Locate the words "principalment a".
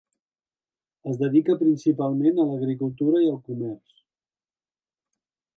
1.59-2.47